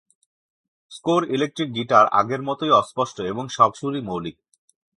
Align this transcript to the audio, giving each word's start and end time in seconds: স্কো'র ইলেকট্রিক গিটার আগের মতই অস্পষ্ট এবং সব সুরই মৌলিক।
স্কো'র 0.91 1.21
ইলেকট্রিক 1.31 1.69
গিটার 1.75 2.05
আগের 2.11 2.41
মতই 2.41 2.71
অস্পষ্ট 2.71 3.17
এবং 3.21 3.43
সব 3.49 3.71
সুরই 3.75 4.01
মৌলিক। 4.01 4.37